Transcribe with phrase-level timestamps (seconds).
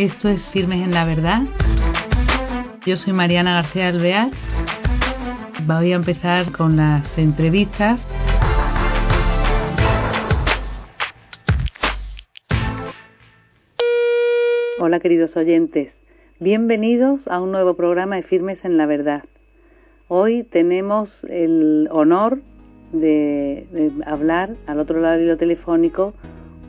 [0.00, 1.42] Esto es Firmes en la Verdad.
[2.86, 4.30] Yo soy Mariana García Alvear.
[5.66, 8.00] Voy a empezar con las entrevistas.
[14.78, 15.92] Hola queridos oyentes,
[16.38, 19.24] bienvenidos a un nuevo programa de Firmes en la Verdad.
[20.08, 22.40] Hoy tenemos el honor
[22.92, 23.66] de,
[24.06, 26.14] hablar al otro lado del telefónico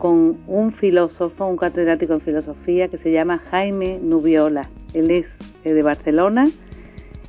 [0.01, 4.67] con un filósofo, un catedrático en filosofía que se llama Jaime Nubiola.
[4.95, 5.27] Él es
[5.63, 6.49] eh, de Barcelona,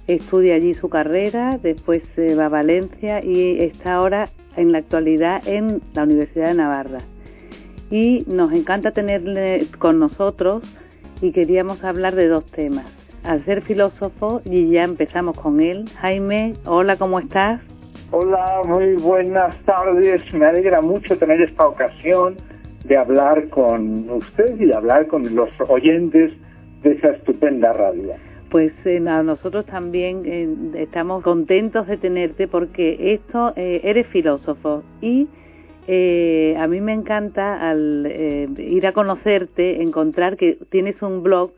[0.06, 5.46] estudia allí su carrera, después se va a Valencia y está ahora en la actualidad
[5.46, 7.00] en la Universidad de Navarra.
[7.90, 10.62] Y nos encanta tenerle con nosotros
[11.20, 12.86] y queríamos hablar de dos temas.
[13.22, 15.90] Al ser filósofo, y ya empezamos con él.
[16.00, 17.60] Jaime, hola, ¿cómo estás?
[18.12, 20.22] Hola, muy buenas tardes.
[20.32, 22.36] Me alegra mucho tener esta ocasión
[22.84, 26.32] de hablar con usted y de hablar con los oyentes
[26.82, 28.14] de esa estupenda radio.
[28.50, 35.26] Pues eh, nosotros también eh, estamos contentos de tenerte porque esto, eh, eres filósofo y
[35.88, 38.06] a mí me encanta al
[38.56, 41.50] ir a conocerte, encontrar que tienes un blog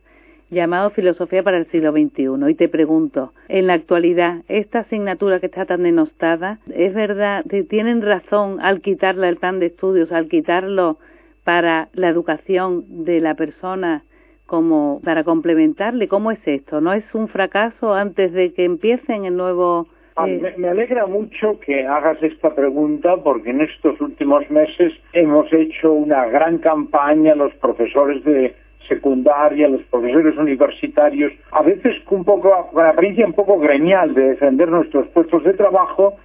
[0.51, 2.49] llamado Filosofía para el siglo XXI.
[2.49, 8.01] Y te pregunto, en la actualidad, esta asignatura que está tan denostada, ¿es verdad, tienen
[8.01, 10.99] razón al quitarla el plan de estudios, al quitarlo
[11.45, 14.05] para la educación de la persona
[14.47, 19.37] como para complementarle cómo es esto no es un fracaso antes de que empiecen el
[19.37, 24.93] nuevo ah, eh, me, alegra mucho que hagas esta pregunta porque en estos últimos meses
[25.13, 28.55] hemos hecho una gran campaña los profesores de
[28.89, 34.15] secundaria, los profesores universitarios, a veces con un poco, con la apariencia un poco gremial
[34.15, 36.17] de defender nuestros puestos de trabajo,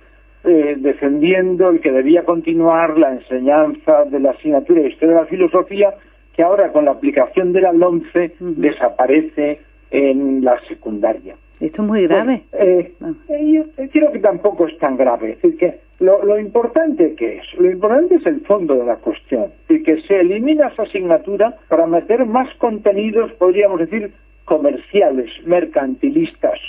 [0.43, 5.27] eh, defendiendo el que debía continuar la enseñanza de la asignatura de Historia de la
[5.27, 5.93] Filosofía,
[6.33, 9.59] que ahora con la aplicación de la LONCE desaparece
[9.91, 11.35] en la secundaria.
[11.59, 12.43] Esto es muy grave.
[12.53, 13.11] eh, ah.
[13.27, 15.31] yo creo que tampoco es tan grave.
[15.31, 18.95] Es decir, que lo, lo importante que es, lo importante es el fondo de la
[18.95, 24.13] cuestión, y que se elimina esa asignatura para meter más contenidos, podríamos decir,
[24.45, 26.59] comerciales, mercantilistas.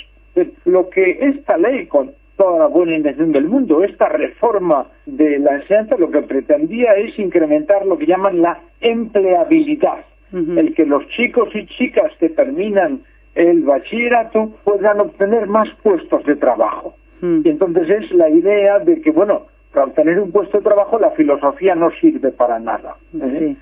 [0.65, 3.83] Lo que esta ley con toda la buena intención del mundo.
[3.83, 10.05] Esta reforma de la enseñanza lo que pretendía es incrementar lo que llaman la empleabilidad,
[10.31, 13.01] el que los chicos y chicas que terminan
[13.35, 16.95] el bachillerato puedan obtener más puestos de trabajo.
[17.21, 21.11] Y entonces es la idea de que, bueno, para obtener un puesto de trabajo la
[21.11, 22.95] filosofía no sirve para nada.
[23.21, 23.55] ¿eh?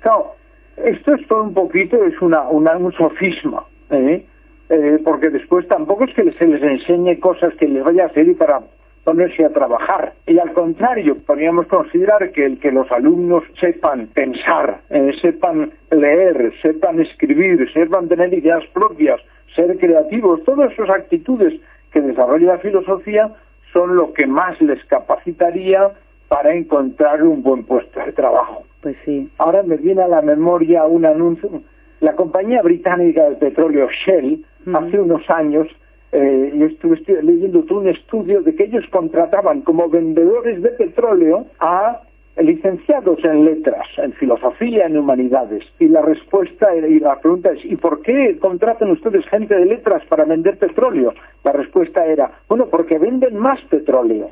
[0.00, 0.34] Claro,
[0.76, 3.64] esto es todo un poquito, es una, un sofisma.
[3.90, 4.24] ¿eh?
[4.70, 8.38] Eh, porque después tampoco es que se les enseñe cosas que les vaya a servir
[8.38, 8.60] para
[9.02, 10.12] ponerse a trabajar.
[10.28, 16.52] Y al contrario, podríamos considerar que el que los alumnos sepan pensar, eh, sepan leer,
[16.62, 19.20] sepan escribir, sepan tener ideas propias,
[19.56, 21.60] ser creativos, todas esas actitudes
[21.90, 23.28] que desarrolla la filosofía
[23.72, 25.90] son lo que más les capacitaría
[26.28, 28.62] para encontrar un buen puesto de trabajo.
[28.82, 29.28] Pues sí.
[29.38, 31.62] Ahora me viene a la memoria un anuncio.
[31.98, 35.68] La compañía británica de petróleo Shell hace unos años
[36.12, 42.00] eh, yo estuve leyendo un estudio de que ellos contrataban como vendedores de petróleo a
[42.36, 45.64] licenciados en letras, en filosofía, en humanidades.
[45.78, 50.02] Y la respuesta y la pregunta es, ¿y por qué contratan ustedes gente de letras
[50.08, 51.12] para vender petróleo?
[51.44, 54.30] La respuesta era, bueno, porque venden más petróleo.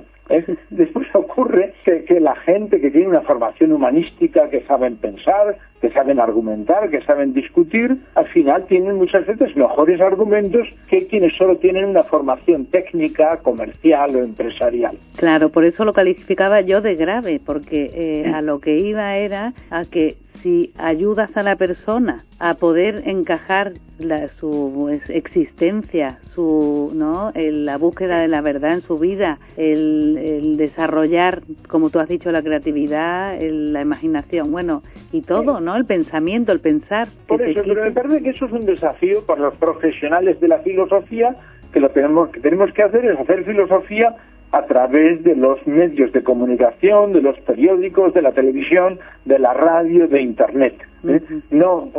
[0.70, 5.90] Después ocurre que, que, la gente que tiene una formación humanística, que saben pensar, que
[5.90, 11.56] saben argumentar, que saben discutir, al final tienen muchas veces mejores argumentos que quienes solo
[11.56, 14.98] tienen una formación técnica, comercial o empresarial.
[15.16, 19.52] Claro, por eso lo calificaba yo de grave, porque eh, a lo que iba era
[19.70, 27.32] a que si ayudas a la persona a poder encajar la, su existencia, su, ¿no?
[27.34, 32.42] la búsqueda de la verdad en su vida, el, desarrollar, como tú has dicho, la
[32.42, 35.76] creatividad, la imaginación, bueno, y todo, ¿no?
[35.76, 37.08] El pensamiento, el pensar.
[37.26, 40.58] Por eso, pero me parece que eso es un desafío para los profesionales de la
[40.60, 41.36] filosofía,
[41.72, 44.16] que lo tenemos que tenemos que hacer es hacer filosofía
[44.52, 49.52] a través de los medios de comunicación, de los periódicos, de la televisión, de la
[49.52, 50.74] radio, de Internet.
[51.06, 51.20] ¿eh?
[51.50, 51.90] No,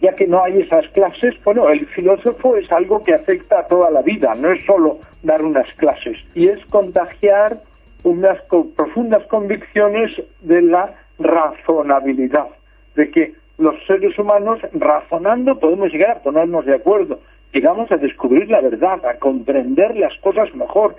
[0.00, 3.90] ya que no hay esas clases, bueno, el filósofo es algo que afecta a toda
[3.90, 7.60] la vida, no es solo dar unas clases, y es contagiar
[8.02, 8.38] unas
[8.76, 10.10] profundas convicciones
[10.42, 12.48] de la razonabilidad,
[12.96, 17.20] de que los seres humanos razonando podemos llegar a ponernos de acuerdo,
[17.52, 20.96] llegamos a descubrir la verdad, a comprender las cosas mejor,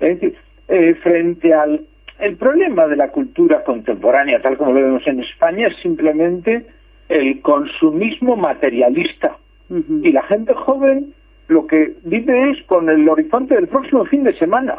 [0.00, 0.36] es decir,
[0.68, 1.80] eh, frente al
[2.18, 6.66] el problema de la cultura contemporánea, tal como lo vemos en España, es simplemente
[7.08, 9.36] el consumismo materialista.
[9.70, 11.12] Y la gente joven
[11.48, 14.76] lo que vive es con el horizonte del próximo fin de semana.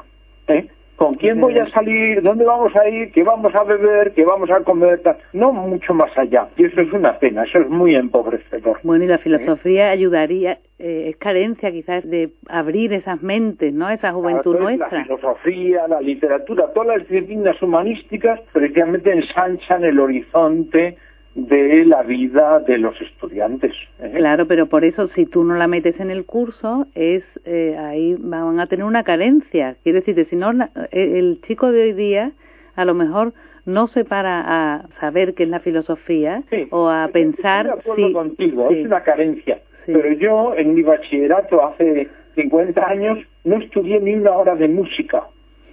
[0.48, 0.68] ¿eh?
[1.00, 2.22] ¿Con quién voy a salir?
[2.22, 3.14] ¿Dónde vamos a ir?
[3.14, 4.12] ¿Qué vamos a beber?
[4.12, 5.02] ¿Qué vamos a comer?
[5.32, 6.50] No mucho más allá.
[6.58, 8.82] Y eso es una pena, eso es muy empobrecedor.
[8.84, 13.90] Bueno, y la filosofía ayudaría, eh, es carencia quizás de abrir esas mentes, ¿no?
[13.90, 14.90] Esa juventud nuestra.
[14.92, 20.98] La filosofía, la literatura, todas las disciplinas humanísticas precisamente ensanchan el horizonte
[21.48, 23.74] de la vida de los estudiantes.
[24.00, 24.14] ¿eh?
[24.16, 28.16] Claro, pero por eso si tú no la metes en el curso, es eh, ahí
[28.20, 29.76] van a tener una carencia.
[29.84, 32.32] Quiere decir, si no, eh, el chico de hoy día
[32.76, 33.34] a lo mejor
[33.66, 37.78] no se para a saber qué es la filosofía o a pensar.
[37.78, 39.60] Estoy de contigo, es una carencia.
[39.86, 45.24] Pero yo en mi bachillerato hace 50 años no estudié ni una hora de música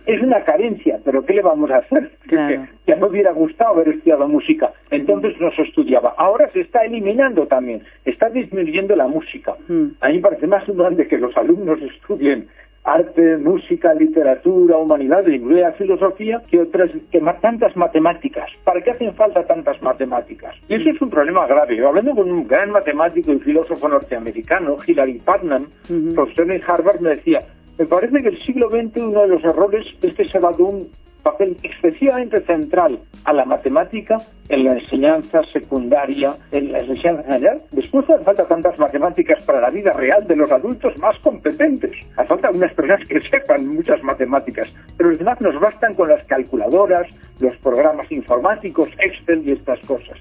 [0.06, 2.11] es una carencia, pero ¿qué le vamos a hacer?
[2.87, 6.14] Ya me hubiera gustado haber estudiado música, entonces no se estudiaba.
[6.19, 9.55] Ahora se está eliminando también, está disminuyendo la música.
[9.67, 9.87] Mm.
[10.00, 12.47] A mí me parece más grande que los alumnos estudien
[12.87, 18.49] arte, música, literatura, humanidades, incluida la filosofía, que otras, que tantas matemáticas.
[18.64, 20.55] ¿Para qué hacen falta tantas matemáticas?
[20.69, 21.85] Y eso es un problema grave.
[21.85, 25.67] Hablando con un gran matemático y filósofo norteamericano, Hilary Putnam,
[26.14, 27.41] profesor en Harvard, me decía,
[27.78, 30.64] me parece que el siglo XX uno de los errores es que se ha dado
[30.64, 30.88] un
[31.23, 34.19] papel excesivamente central a la matemática
[34.49, 37.62] en la enseñanza secundaria, en la enseñanza general.
[37.73, 41.90] Después hace falta tantas matemáticas para la vida real de los adultos más competentes.
[42.17, 46.25] Hace falta unas personas que sepan muchas matemáticas, pero los demás nos bastan con las
[46.26, 47.08] calculadoras,
[47.40, 50.17] los programas informáticos, Excel y estas cosas.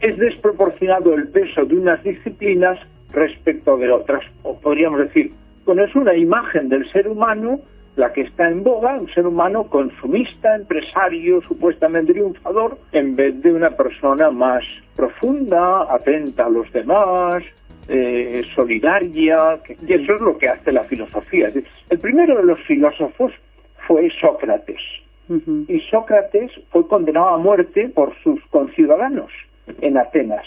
[0.00, 2.80] Es desproporcionado el peso de unas disciplinas
[3.12, 5.32] respecto de otras, o podríamos decir,
[5.64, 7.60] bueno, es una imagen del ser humano
[7.96, 13.52] la que está en boga, un ser humano consumista, empresario, supuestamente triunfador, en vez de
[13.52, 14.64] una persona más
[14.96, 17.44] profunda, atenta a los demás,
[17.88, 21.50] eh, solidaria, y eso es lo que hace la filosofía.
[21.88, 23.32] El primero de los filósofos
[23.86, 24.80] fue Sócrates,
[25.68, 29.30] y Sócrates fue condenado a muerte por sus conciudadanos
[29.80, 30.44] en Atenas,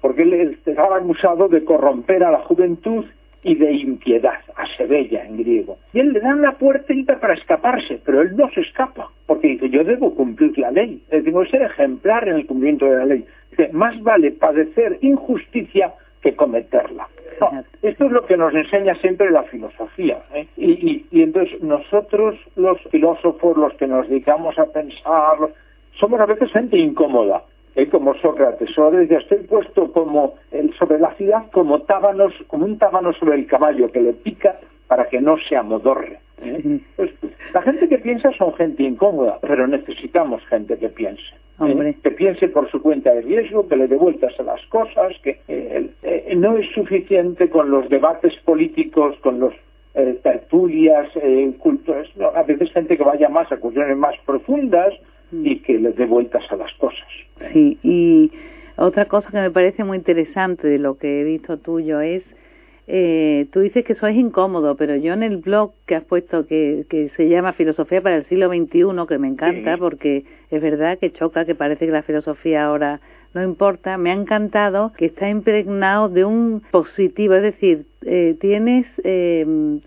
[0.00, 3.04] porque él estaba acusado de corromper a la juventud
[3.42, 5.78] y de impiedad, a Sevilla en griego.
[5.92, 9.68] Y él le da una puertita para escaparse, pero él no se escapa, porque dice,
[9.70, 13.24] yo debo cumplir la ley, tengo que ser ejemplar en el cumplimiento de la ley.
[13.50, 15.92] Dice, más vale padecer injusticia
[16.22, 17.08] que cometerla.
[17.82, 20.22] esto es lo que nos enseña siempre la filosofía.
[20.34, 20.46] ¿eh?
[20.56, 25.36] Y, y, entonces nosotros, los filósofos, los que nos dedicamos a pensar,
[25.98, 27.42] somos a veces gente incómoda
[27.74, 28.70] eh, como Sócrates.
[28.74, 33.36] Sócrates decía, estoy puesto como el, sobre la ciudad como tábanos, como un tábano sobre
[33.36, 34.58] el caballo que le pica
[34.92, 36.18] para que no se amodorre.
[36.42, 36.80] ¿eh?
[36.96, 37.10] Pues,
[37.54, 41.22] la gente que piensa son gente incómoda, pero necesitamos gente que piense.
[41.60, 41.96] ¿eh?
[42.02, 45.40] Que piense por su cuenta de riesgo, que le dé vueltas a las cosas, que
[45.48, 49.54] eh, no es suficiente con los debates políticos, con los
[50.22, 51.06] tertulias,
[51.58, 54.94] cultos, a veces gente que vaya más a cuestiones más profundas,
[55.32, 55.46] Mm.
[55.46, 57.08] y que les dé vueltas a las cosas.
[57.52, 58.30] Sí, y
[58.76, 62.22] otra cosa que me parece muy interesante de lo que he visto tuyo es,
[62.86, 66.84] eh, tú dices que sois incómodo, pero yo en el blog que has puesto que,
[66.90, 71.12] que se llama Filosofía para el siglo XXI, que me encanta porque es verdad que
[71.12, 73.00] choca, que parece que la filosofía ahora
[73.34, 78.86] no importa, me ha encantado que está impregnado de un positivo, es decir, eh, tienes,
[79.04, 79.46] eh,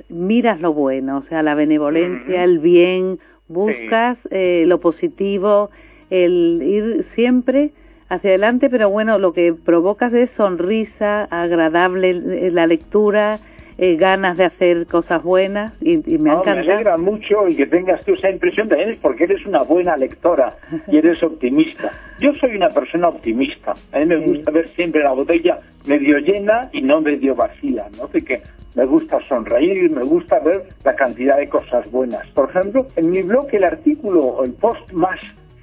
[0.10, 5.70] miras lo bueno, o sea, la benevolencia, el bien, buscas eh, lo positivo,
[6.10, 7.72] el ir siempre
[8.10, 13.40] hacia adelante, pero bueno, lo que provocas es sonrisa, agradable la lectura,
[13.78, 18.06] eh, ganas de hacer cosas buenas y, me no, Me alegra mucho y que tengas
[18.06, 20.56] tú esa impresión también es porque eres una buena lectora
[20.88, 21.92] y eres optimista.
[22.22, 23.74] Yo soy una persona optimista.
[23.92, 28.06] A mí me gusta ver siempre la botella medio llena y no medio vacía, ¿no?
[28.06, 28.42] Así que
[28.76, 32.28] me gusta sonreír, me gusta ver la cantidad de cosas buenas.
[32.32, 35.20] Por ejemplo, en mi blog el artículo o el post más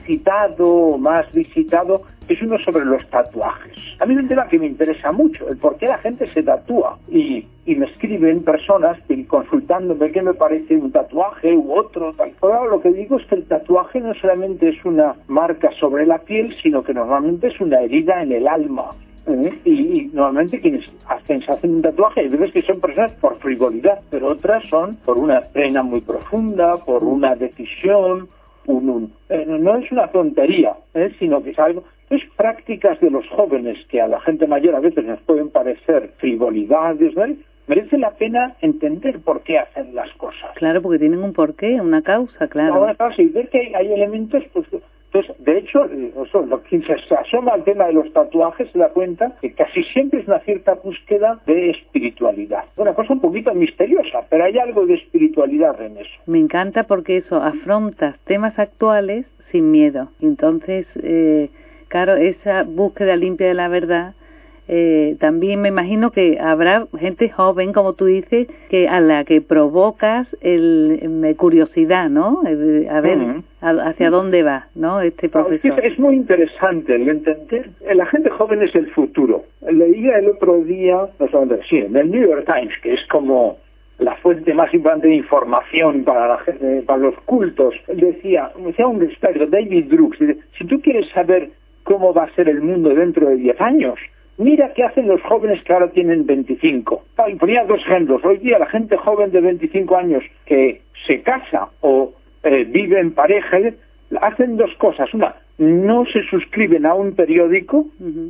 [0.07, 3.77] citado, más visitado, es uno sobre los tatuajes.
[4.01, 6.43] A mí es un tema que me interesa mucho, el por qué la gente se
[6.43, 6.99] tatúa.
[7.09, 12.13] Y, me escriben personas consultándome qué me parece un tatuaje u otro.
[12.13, 12.33] Tal.
[12.41, 16.19] Ahora lo que digo es que el tatuaje no solamente es una marca sobre la
[16.19, 18.91] piel, sino que normalmente es una herida en el alma.
[19.27, 19.59] ¿Eh?
[19.65, 24.01] Y, normalmente quienes hacen, se hacen un tatuaje, hay veces que son personas por frivolidad,
[24.11, 28.29] pero otras son por una pena muy profunda, por una decisión,
[28.67, 31.13] un, eh, no es una tontería, ¿eh?
[31.19, 34.81] sino que es algo, es prácticas de los jóvenes que a la gente mayor a
[34.81, 37.15] veces nos pueden parecer frivolidades,
[37.67, 40.51] merece la pena entender por qué hacen las cosas.
[40.57, 42.83] Claro, porque tienen un porqué, una causa, claro.
[42.83, 44.67] Una causa, y ver que hay, elementos pues,
[45.13, 45.87] Entonces, de hecho,
[46.69, 50.27] quien se asoma al tema de los tatuajes se da cuenta que casi siempre es
[50.27, 52.65] una cierta búsqueda de espiritualidad.
[52.77, 56.11] Una cosa un poquito misteriosa, pero hay algo de espiritualidad en eso.
[56.25, 60.09] Me encanta porque eso afrontas temas actuales sin miedo.
[60.23, 61.51] Entonces, eh,
[61.89, 64.15] claro, esa búsqueda limpia de la verdad
[64.69, 69.41] eh, también me imagino que habrá gente joven, como tú dices, que a la que
[69.41, 72.43] provocas el, curiosidad, ¿no?
[72.91, 75.01] A ver hacia dónde va, ¿no?
[75.01, 75.85] Este profesor.
[75.85, 77.71] Es, muy interesante el entender.
[77.95, 79.45] La gente joven es el futuro.
[79.69, 83.59] Leía el otro día, no sé sí, en el New York Times, que es como
[83.99, 87.75] la fuente más importante de información para la gente, para los cultos.
[87.89, 90.19] Decía, decía un experto, David Brooks,
[90.59, 91.51] si tú quieres saber
[91.85, 93.99] cómo va a ser el mundo dentro de 10 años,
[94.43, 97.05] Mira qué hacen los jóvenes que ahora tienen 25.
[97.29, 98.25] Y ponía dos ejemplos.
[98.25, 103.15] Hoy día la gente joven de 25 años que se casa o eh, vive en
[103.15, 103.59] pareja
[104.21, 105.15] hacen dos cosas.
[105.15, 107.87] Una, no se suscriben a un periódico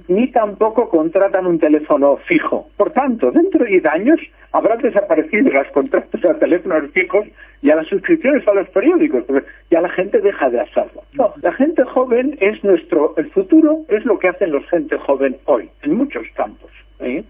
[0.09, 2.69] ni tampoco contratan un teléfono fijo.
[2.77, 4.21] Por tanto, dentro de 10 años
[4.53, 7.27] habrán desaparecido las contratos a teléfonos fijos
[7.63, 9.25] y a las suscripciones a los periódicos,
[9.71, 11.03] ya la gente deja de hacerlo.
[11.15, 15.39] No, la gente joven es nuestro, el futuro es lo que hacen los gente joven
[15.47, 16.71] hoy, en muchos campos.
[17.01, 17.25] ¿eh?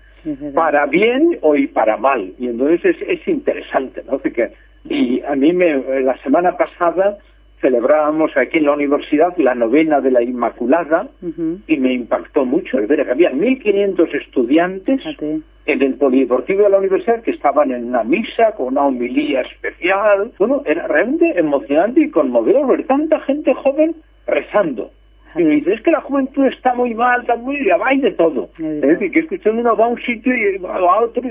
[0.55, 2.33] para bien o y para mal.
[2.39, 4.21] Y entonces es, es interesante, ¿no?
[4.85, 7.19] y a mí me, la semana pasada
[7.63, 11.09] celebrábamos aquí en la universidad la novena de la Inmaculada
[11.67, 15.01] y me impactó mucho el ver que había 1.500 estudiantes
[15.65, 20.33] en el polideportivo de la universidad que estaban en una misa con una homilía especial.
[20.39, 23.95] Bueno, era realmente emocionante y conmovedor ver tanta gente joven
[24.27, 24.91] rezando.
[25.37, 27.57] Y me dice, es que la juventud está muy mal, está muy...
[27.85, 28.51] hay de todo.
[28.59, 31.23] Es decir, que escuchando uno va a un sitio y va a otro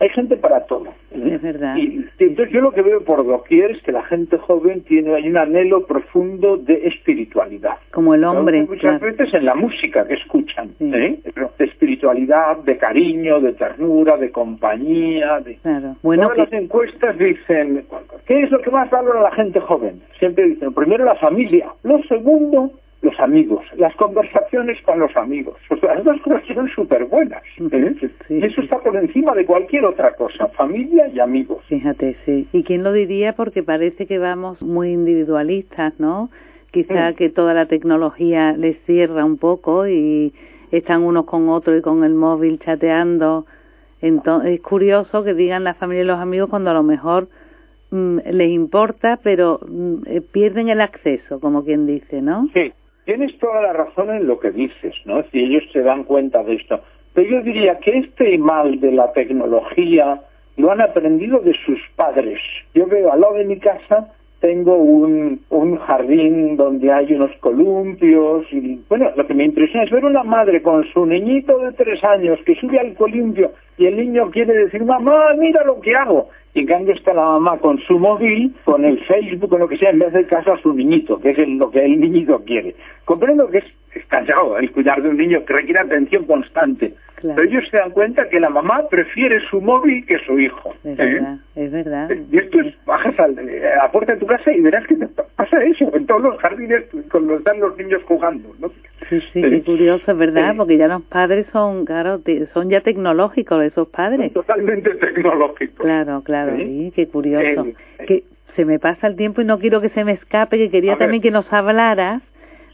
[0.00, 0.86] hay gente para todo.
[1.12, 1.76] Es verdad.
[1.76, 5.28] Y, entonces yo lo que veo por doquier es que la gente joven tiene hay
[5.28, 7.76] un anhelo profundo de espiritualidad.
[7.92, 8.62] Como el hombre.
[8.62, 11.18] Muchas veces en la música que escuchan, ¿eh?
[11.58, 15.40] de espiritualidad, de cariño, de ternura, de compañía.
[15.40, 15.56] De...
[15.56, 15.96] Claro.
[16.02, 17.84] Bueno, Todas las encuestas dicen,
[18.26, 20.00] ¿qué es lo que más valora la gente joven?
[20.18, 25.56] Siempre dicen, primero la familia, lo segundo los amigos, las conversaciones con los amigos.
[25.82, 27.42] Las dos cosas son súper buenas.
[27.58, 27.96] ¿eh?
[28.28, 31.64] Eso está por encima de cualquier otra cosa, familia y amigos.
[31.68, 32.46] Fíjate, sí.
[32.52, 33.34] ¿Y quién lo diría?
[33.34, 36.30] Porque parece que vamos muy individualistas, ¿no?
[36.72, 40.32] Quizá que toda la tecnología les cierra un poco y
[40.70, 43.46] están unos con otros y con el móvil chateando.
[44.00, 47.28] Entonces, es curioso que digan la familia y los amigos cuando a lo mejor
[47.90, 52.48] mm, les importa, pero mm, eh, pierden el acceso, como quien dice, ¿no?
[52.54, 52.72] Sí,
[53.10, 55.24] tienes toda la razón en lo que dices, ¿no?
[55.32, 56.80] Si ellos se dan cuenta de esto.
[57.12, 60.20] Pero yo diría que este mal de la tecnología
[60.56, 62.38] lo han aprendido de sus padres.
[62.72, 68.46] Yo veo al lado de mi casa tengo un, un jardín donde hay unos columpios
[68.52, 72.02] y bueno, lo que me impresiona es ver una madre con su niñito de tres
[72.04, 73.50] años que sube al columpio
[73.80, 76.28] y el niño quiere decir, mamá, mira lo que hago.
[76.52, 79.78] Y en cambio está la mamá con su móvil, con el Facebook, con lo que
[79.78, 82.74] sea, en vez de caso a su niñito, que es lo que el niñito quiere.
[83.06, 86.92] Comprendo que es, es cansado el cuidar de un niño que requiere atención constante.
[87.22, 90.74] Pero ellos se dan cuenta que la mamá prefiere su móvil que su hijo.
[90.84, 91.04] Es ¿eh?
[91.04, 92.10] verdad, es verdad.
[92.30, 94.96] Y esto es, bajas a la puerta de tu casa y verás que
[95.36, 98.70] pasa eso en todos los jardines cuando están los niños jugando, ¿no?
[99.08, 102.20] Sí, sí, qué curioso, es verdad, porque ya los padres son, claro,
[102.54, 104.32] son ya tecnológicos esos padres.
[104.32, 105.84] totalmente tecnológicos.
[105.84, 107.66] Claro, claro, sí, qué curioso.
[108.06, 108.24] que
[108.56, 111.22] se me pasa el tiempo y no quiero que se me escape, que quería también
[111.22, 112.22] que nos hablaras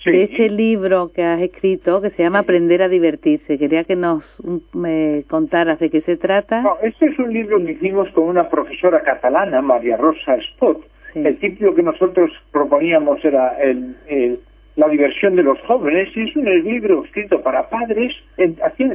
[0.05, 3.59] de ese libro que has escrito que se llama Aprender a divertirse.
[3.59, 4.25] Quería que nos
[4.73, 6.63] me contaras de qué se trata.
[6.63, 10.81] No, este es un libro que hicimos con una profesora catalana, María Rosa Spot.
[11.15, 13.97] El título que nosotros proponíamos era el,
[14.77, 18.13] La diversión de los jóvenes y es un libro escrito para padres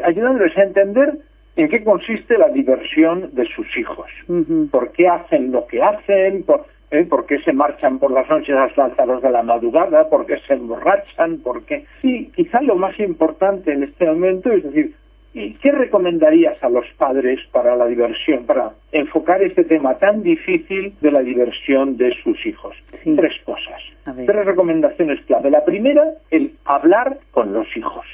[0.05, 1.17] ayudándoles a entender
[1.55, 4.09] en qué consiste la diversión de sus hijos.
[4.71, 6.43] ¿Por qué hacen lo que hacen?
[6.43, 7.05] Por, ¿eh?
[7.09, 10.09] ¿Por qué se marchan por las noches hasta altas horas de la madrugada?
[10.09, 11.39] ¿Por qué se emborrachan?
[11.39, 11.85] ¿Por qué?
[12.01, 14.93] Sí, quizá lo más importante en este momento es decir,
[15.33, 20.93] ¿y qué recomendarías a los padres para la diversión, para enfocar este tema tan difícil
[21.01, 22.75] de la diversión de sus hijos?
[23.03, 25.49] Tres cosas, tres recomendaciones clave.
[25.49, 28.05] La primera, el hablar con los hijos.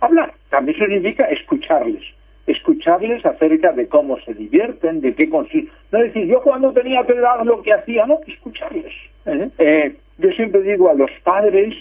[0.00, 2.02] Hablar, también significa escucharles
[2.46, 5.70] escucharles acerca de cómo se divierten, de qué consiste.
[5.90, 8.92] No decir, yo cuando tenía que edad lo que hacía, no, escucharles.
[9.26, 9.48] ¿eh?
[9.58, 11.74] Eh, yo siempre digo a los padres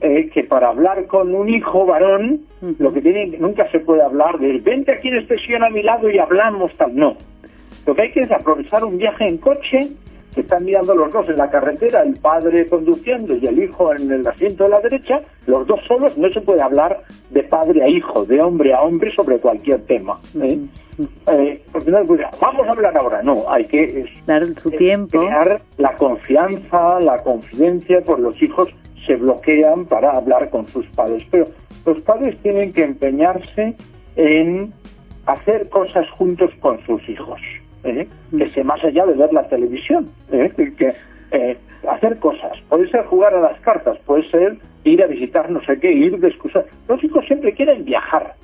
[0.00, 2.42] eh, que para hablar con un hijo varón,
[2.78, 5.82] lo que tienen, nunca se puede hablar de, vente aquí en este sillón a mi
[5.82, 6.94] lado y hablamos tal.
[6.94, 7.16] No.
[7.86, 9.90] Lo que hay que es aprovechar un viaje en coche
[10.40, 14.26] están mirando los dos en la carretera, el padre conduciendo y el hijo en el
[14.26, 18.24] asiento de la derecha, los dos solos, no se puede hablar de padre a hijo,
[18.24, 20.20] de hombre a hombre sobre cualquier tema.
[20.40, 20.58] ¿eh?
[21.26, 25.18] Eh, porque no, pues, vamos a hablar ahora, no, hay que dar su tiempo.
[25.18, 28.68] crear la confianza, la confidencia, por los hijos
[29.06, 31.22] se bloquean para hablar con sus padres.
[31.30, 31.48] Pero
[31.84, 33.76] los padres tienen que empeñarse
[34.16, 34.72] en
[35.26, 37.40] hacer cosas juntos con sus hijos,
[37.84, 38.08] ¿eh?
[38.36, 40.50] que se más allá de ver la televisión, ¿eh?
[40.56, 40.94] que
[41.32, 41.56] eh,
[41.88, 42.52] hacer cosas.
[42.68, 46.18] Puede ser jugar a las cartas, puede ser ir a visitar no sé qué, ir
[46.18, 46.64] de excusa.
[46.88, 48.34] Los hijos siempre quieren viajar.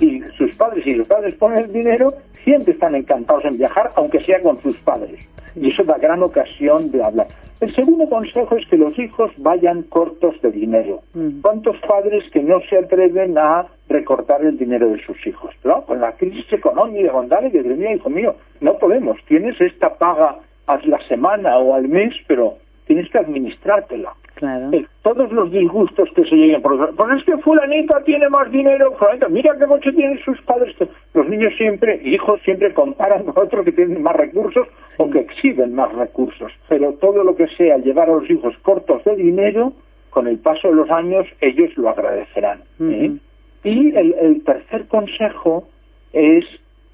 [0.00, 2.12] Y sus padres, y los padres ponen el dinero,
[2.44, 5.18] siempre están encantados en viajar, aunque sea con sus padres.
[5.56, 7.26] Y eso da gran ocasión de hablar.
[7.62, 11.02] El segundo consejo es que los hijos vayan cortos de dinero.
[11.14, 11.42] Mm.
[11.42, 15.54] ¿Cuántos padres que no se atreven a recortar el dinero de sus hijos?
[15.62, 15.82] ¿no?
[15.82, 19.16] Con la crisis económica, con dale, que mía, hijo mío, no podemos.
[19.28, 22.56] Tienes esta paga a la semana o al mes, pero
[22.92, 24.12] tienes que administrártela.
[24.34, 24.68] Claro.
[24.72, 28.92] Eh, todos los disgustos que se lleguen por pues es que fulanita tiene más dinero,
[28.98, 30.76] fulanita, mira qué coche tienen sus padres.
[31.14, 34.68] Los niños siempre, hijos siempre comparan con otros que tienen más recursos
[34.98, 36.52] o que exhiben más recursos.
[36.68, 39.72] Pero todo lo que sea llevar a los hijos cortos de dinero,
[40.10, 42.60] con el paso de los años ellos lo agradecerán.
[42.80, 43.16] ¿eh?
[43.64, 45.66] Y el, tercer consejo
[46.12, 46.44] es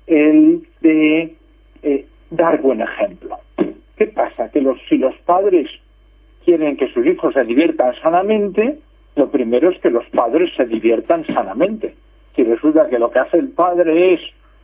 [0.06, 1.34] el de
[1.82, 3.38] eh, dar buen ejemplo.
[3.96, 4.48] ¿Qué pasa?
[4.50, 5.68] Que los, si los padres
[6.48, 8.78] quieren que sus hijos se diviertan sanamente,
[9.16, 11.94] lo primero es que los padres se diviertan sanamente.
[12.34, 14.20] Si resulta que lo que hace el padre es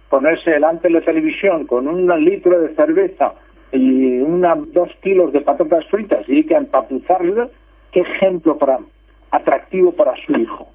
[0.08, 3.34] ponerse delante de la televisión con un litro de cerveza
[3.70, 7.48] y una, dos kilos de patatas fritas y hay que empapuzarle,
[7.92, 8.78] qué ejemplo para,
[9.30, 10.70] atractivo para su hijo.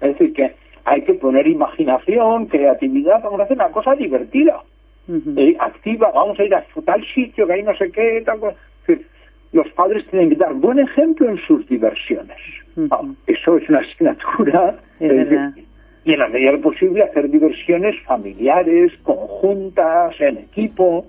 [0.00, 0.54] decir, que
[0.86, 4.62] hay que poner imaginación, creatividad, vamos a hacer una cosa divertida,
[5.36, 8.56] eh, activa, vamos a ir a tal sitio que hay no sé qué, tal cosa
[9.52, 12.36] los padres tienen que dar buen ejemplo en sus diversiones.
[12.90, 14.78] Ah, eso es una asignatura.
[14.98, 15.50] Eh,
[16.06, 21.04] y en la medida posible hacer diversiones familiares, conjuntas, en equipo.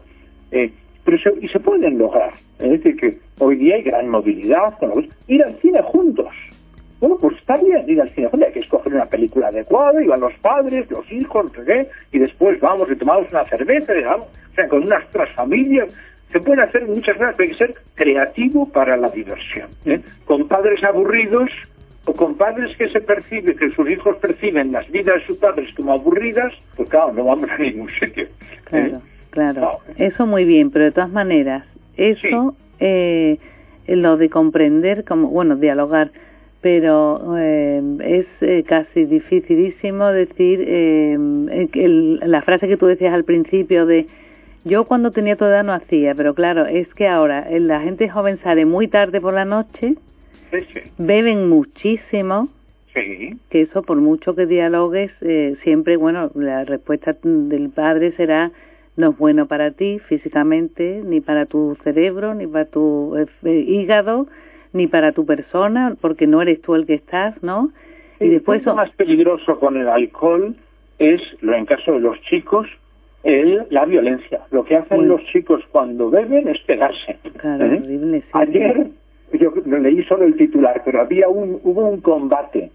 [0.52, 0.70] Eh,
[1.06, 2.34] pero y se pueden lograr.
[2.60, 4.78] Es decir, que hoy día hay gran movilidad.
[4.78, 6.28] Con ir al cine juntos.
[7.00, 8.48] Bueno, pues está bien ir al cine juntos.
[8.48, 11.88] Hay que escoger una película adecuada, y van los padres, los hijos, no sé qué,
[12.12, 15.88] y después vamos y tomamos una cerveza, o sea, con nuestras familias
[16.32, 19.70] se puede hacer muchas cosas, hay que ser creativo para la diversión.
[19.86, 20.02] ¿eh?
[20.26, 21.50] Con padres aburridos
[22.06, 25.74] o con padres que se percibe, que sus hijos perciben las vidas de sus padres
[25.76, 28.26] como aburridas, pues claro, no vamos a ningún sitio.
[28.26, 28.30] ¿eh?
[28.66, 29.80] Claro, claro.
[29.98, 33.38] Eso muy bien, pero de todas maneras, eso, eh,
[33.88, 36.12] lo de comprender, como bueno, dialogar,
[36.60, 38.26] pero es
[38.66, 40.60] casi dificilísimo decir
[41.18, 44.08] la frase que tú decías al principio de
[44.68, 48.10] yo cuando tenía tu edad no hacía, pero claro, es que ahora eh, la gente
[48.10, 49.96] joven sale muy tarde por la noche,
[50.98, 52.50] beben muchísimo,
[52.94, 58.52] que eso por mucho que dialogues, eh, siempre, bueno, la respuesta del padre será
[58.96, 64.28] no es bueno para ti físicamente, ni para tu cerebro, ni para tu eh, hígado,
[64.74, 67.72] ni para tu persona, porque no eres tú el que estás, ¿no?
[68.20, 68.66] y después...
[68.66, 70.56] Lo más peligroso con el alcohol
[70.98, 72.68] es, lo en caso de los chicos,
[73.24, 74.42] el, la violencia.
[74.52, 77.18] Lo que hacen los chicos cuando beben es pegarse.
[77.44, 78.22] ¿Eh?
[78.34, 78.88] Ayer,
[79.34, 82.72] yo leí solo el titular, pero había un, hubo un combate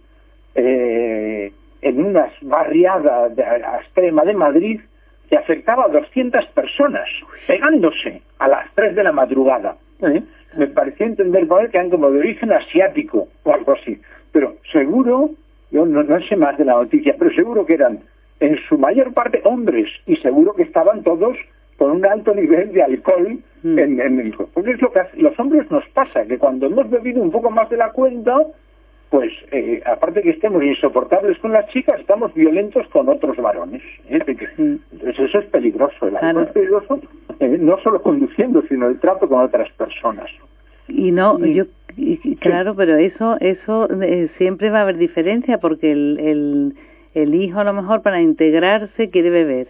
[0.54, 3.42] eh, en una barriada de,
[3.80, 4.80] extrema de Madrid
[5.28, 7.08] que afectaba a 200 personas,
[7.46, 9.76] pegándose a las 3 de la madrugada.
[10.02, 10.22] ¿eh?
[10.56, 13.98] Me pareció entender por que eran como de origen asiático o algo así.
[14.32, 15.30] Pero seguro,
[15.70, 18.00] yo no, no sé más de la noticia, pero seguro que eran
[18.42, 21.36] en su mayor parte hombres y seguro que estaban todos
[21.78, 23.78] con un alto nivel de alcohol mm.
[23.78, 27.30] en, el porque es lo que los hombres nos pasa que cuando hemos bebido un
[27.30, 28.36] poco más de la cuenta
[29.10, 34.18] pues eh, aparte que estemos insoportables con las chicas estamos violentos con otros varones ¿eh?
[34.58, 37.00] entonces eso es peligroso el alcohol es peligroso
[37.38, 40.28] eh, no solo conduciendo sino el trato con otras personas.
[40.88, 41.64] Y no yo
[42.40, 43.88] claro pero eso eso
[44.36, 46.74] siempre va a haber diferencia porque el el
[47.14, 49.68] hijo a lo mejor para integrarse quiere beber,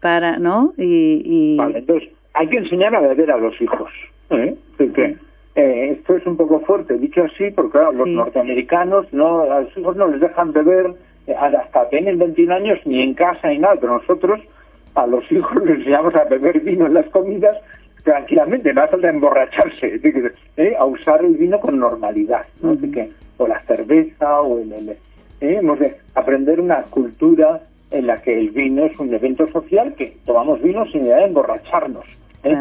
[0.00, 0.74] para, ¿no?
[0.76, 1.56] Y, y...
[1.56, 3.90] Vale, entonces hay que enseñar a beber a los hijos,
[4.30, 4.54] ¿eh?
[4.76, 5.16] Porque,
[5.54, 9.76] eh, esto es un poco fuerte, dicho así, porque claro, los norteamericanos no, a los
[9.76, 10.94] hijos no les dejan beber
[11.26, 14.40] eh, hasta tienen 21 años ni en casa ni nada, pero nosotros
[14.94, 17.56] a los hijos les enseñamos a beber vino en las comidas
[18.02, 20.00] tranquilamente, no hace falta emborracharse,
[20.56, 20.74] ¿eh?
[20.76, 22.76] a usar el vino con normalidad, ¿no?
[22.76, 24.96] que, o la cerveza o el, el
[25.42, 25.56] ¿eh?
[25.58, 30.16] hemos de aprender una cultura en la que el vino es un evento social, que
[30.24, 32.06] tomamos vino sin idea de emborracharnos.
[32.44, 32.56] ¿eh?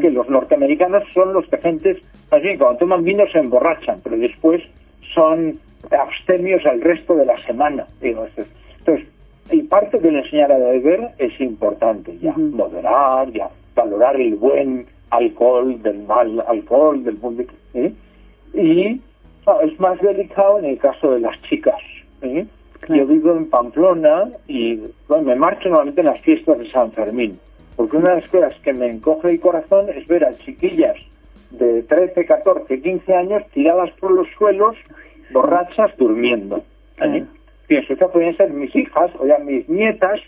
[0.00, 1.98] que los norteamericanos son los que gentes,
[2.30, 4.62] más bien cuando toman vino se emborrachan, pero después
[5.14, 5.58] son
[5.90, 7.86] abstemios al resto de la semana.
[8.00, 9.06] entonces,
[9.50, 15.80] y parte de enseñar a beber es importante, ya, moderar, ya, valorar el buen alcohol,
[15.82, 17.46] del mal alcohol, del buen...
[17.74, 17.92] ¿eh?
[18.54, 19.00] Y
[19.62, 21.80] es más delicado en el caso de las chicas.
[22.22, 27.38] Yo vivo en Pamplona y me marcho normalmente en las fiestas de San Fermín,
[27.74, 30.96] porque una de las cosas que me encoge el corazón es ver a chiquillas
[31.50, 34.76] de 13, 14, 15 años tiradas por los suelos,
[35.32, 36.64] borrachas, durmiendo.
[37.00, 37.24] ¿eh?
[37.66, 40.20] Pienso, que pueden ser mis hijas o ya mis nietas,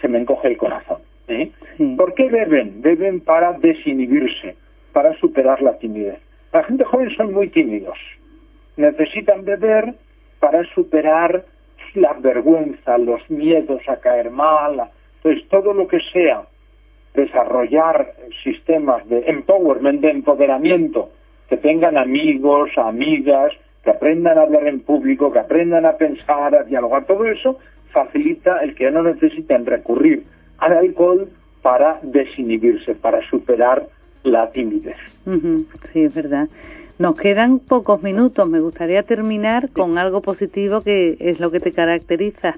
[0.00, 0.98] se me encoge el corazón.
[1.28, 1.50] ¿eh?
[1.96, 2.82] ¿Por qué beben?
[2.82, 4.56] Beben para desinhibirse,
[4.92, 6.18] para superar la timidez.
[6.52, 7.98] La gente joven son muy tímidos.
[8.76, 9.94] Necesitan beber
[10.44, 11.42] para superar
[11.94, 14.90] la vergüenza, los miedos a caer mal.
[15.16, 16.42] Entonces, todo lo que sea
[17.14, 21.08] desarrollar sistemas de empowerment, de empoderamiento,
[21.48, 23.52] que tengan amigos, amigas,
[23.82, 27.58] que aprendan a hablar en público, que aprendan a pensar, a dialogar, todo eso
[27.90, 30.24] facilita el que no necesiten recurrir
[30.58, 31.30] al alcohol
[31.62, 33.86] para desinhibirse, para superar
[34.24, 34.98] la timidez.
[35.94, 36.48] Sí, es verdad.
[36.98, 38.48] Nos quedan pocos minutos.
[38.48, 42.56] Me gustaría terminar con algo positivo que es lo que te caracteriza.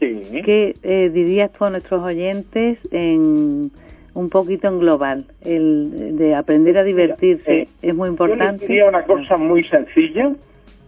[0.00, 0.42] Sí.
[0.44, 3.70] ¿Qué eh, dirías tú a nuestros oyentes en
[4.14, 5.26] un poquito en global?
[5.42, 8.64] El de aprender a divertirse eh, es muy importante.
[8.64, 10.32] Yo diría una cosa muy sencilla,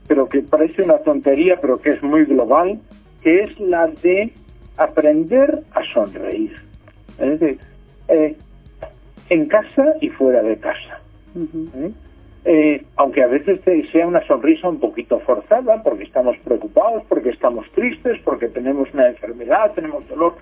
[0.06, 2.78] pero que parece una tontería, pero que es muy global,
[3.22, 4.32] que es la de
[4.78, 6.54] aprender a sonreír.
[7.18, 7.58] Es decir,
[8.08, 8.36] eh,
[9.28, 11.00] en casa y fuera de casa.
[12.50, 13.60] Eh, aunque a veces
[13.92, 19.08] sea una sonrisa un poquito forzada, porque estamos preocupados, porque estamos tristes, porque tenemos una
[19.08, 20.36] enfermedad, tenemos dolor.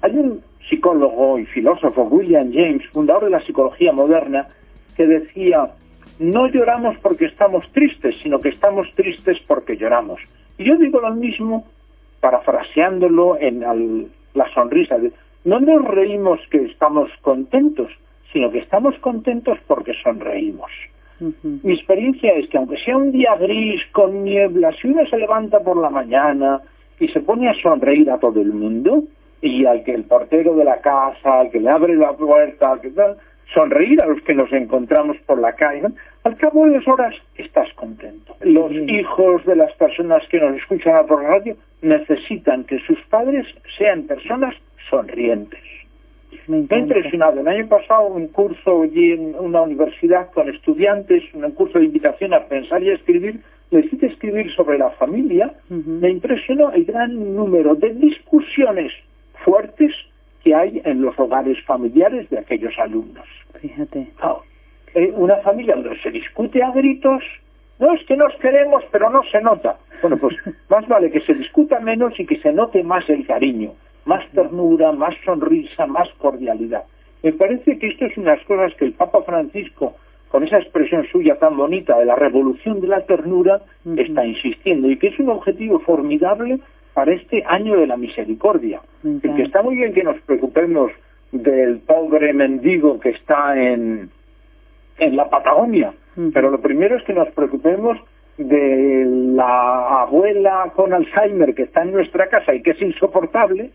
[0.00, 4.48] Hay un psicólogo y filósofo, William James, fundador de la psicología moderna,
[4.96, 5.70] que decía,
[6.18, 10.20] no lloramos porque estamos tristes, sino que estamos tristes porque lloramos.
[10.58, 11.64] Y yo digo lo mismo,
[12.18, 14.96] parafraseándolo en la sonrisa,
[15.44, 17.92] no nos reímos que estamos contentos,
[18.32, 20.72] sino que estamos contentos porque sonreímos.
[21.62, 25.60] Mi experiencia es que aunque sea un día gris, con niebla, si uno se levanta
[25.60, 26.60] por la mañana
[26.98, 29.04] y se pone a sonreír a todo el mundo,
[29.42, 32.80] y al que el portero de la casa, al que le abre la puerta, al
[32.80, 33.16] que tal,
[33.52, 35.82] sonreír a los que nos encontramos por la calle,
[36.24, 38.36] al cabo de las horas estás contento.
[38.40, 43.46] Los hijos de las personas que nos escuchan por la radio necesitan que sus padres
[43.76, 44.54] sean personas
[44.88, 45.60] sonrientes.
[46.46, 47.40] Me, he impresionado.
[47.40, 52.34] El año pasado un curso allí en una universidad con estudiantes, un curso de invitación
[52.34, 55.54] a pensar y a escribir, les hice escribir sobre la familia.
[55.68, 58.92] Me impresionó el gran número de discusiones
[59.44, 59.92] fuertes
[60.42, 63.26] que hay en los hogares familiares de aquellos alumnos.
[63.60, 64.08] Fíjate.
[64.94, 67.22] Eh, una familia donde se discute a gritos,
[67.78, 69.78] no es que nos queremos, pero no se nota.
[70.02, 70.36] Bueno, pues
[70.68, 73.72] más vale que se discuta menos y que se note más el cariño
[74.04, 76.84] más ternura, más sonrisa, más cordialidad.
[77.22, 79.94] Me parece que esto es unas cosas que el Papa Francisco,
[80.28, 83.60] con esa expresión suya tan bonita de la revolución de la ternura,
[83.96, 86.58] está insistiendo y que es un objetivo formidable
[86.94, 88.80] para este año de la misericordia.
[89.02, 90.90] que está muy bien que nos preocupemos
[91.30, 94.10] del pobre mendigo que está en,
[94.98, 95.92] en la Patagonia,
[96.34, 97.98] pero lo primero es que nos preocupemos
[98.36, 103.70] de la abuela con Alzheimer que está en nuestra casa y que es insoportable,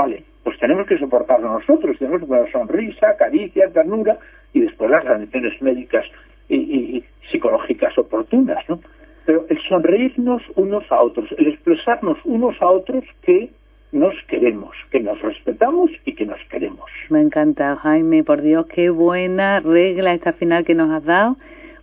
[0.00, 4.16] Vale, pues tenemos que soportarlo nosotros, tenemos que poner sonrisa, caricia, ternura
[4.54, 6.06] y después las atenciones médicas
[6.48, 8.80] y, psicológicas oportunas, ¿no?
[9.26, 13.50] Pero el sonreírnos unos a otros, el expresarnos unos a otros que
[13.92, 16.90] nos queremos, que nos respetamos y que nos queremos.
[17.10, 21.36] Me encanta, Jaime, por Dios, qué buena regla esta final que nos has dado.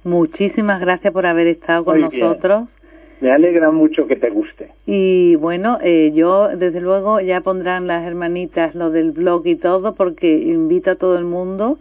[0.03, 2.67] Muchísimas gracias por haber estado con nosotros.
[3.19, 4.71] Me alegra mucho que te guste.
[4.85, 9.95] Y bueno, eh, yo desde luego ya pondrán las hermanitas lo del blog y todo
[9.95, 11.79] porque invito a todo el mundo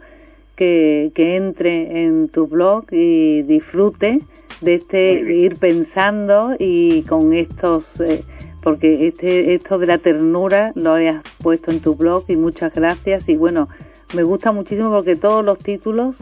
[0.55, 4.19] que, que entre en tu blog y disfrute
[4.61, 8.23] de este ir pensando y con estos eh,
[8.63, 13.27] porque este esto de la ternura lo hayas puesto en tu blog y muchas gracias
[13.29, 13.69] y bueno
[14.15, 16.15] me gusta muchísimo porque todos los títulos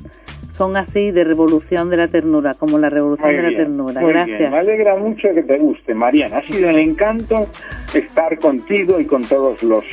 [0.58, 4.02] son así de revolución de la ternura, como la revolución de la ternura.
[4.02, 4.52] Gracias.
[4.52, 6.38] Me alegra mucho que te guste, Mariana.
[6.38, 7.48] Ha sido un encanto
[7.94, 9.84] estar contigo y con todos los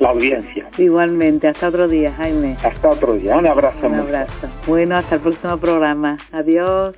[0.00, 0.68] la audiencia.
[0.76, 2.56] Igualmente, hasta otro día, Jaime.
[2.62, 3.86] Hasta otro día, un abrazo.
[3.86, 4.48] Un abrazo.
[4.66, 6.18] Bueno, hasta el próximo programa.
[6.32, 6.96] Adiós.